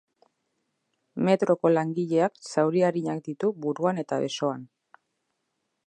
Metroko 1.27 1.71
langileak 1.73 2.41
zauri 2.55 2.83
arinak 2.91 3.23
ditu 3.29 3.53
buruan 3.67 4.05
eta 4.05 4.21
besoan. 4.25 4.67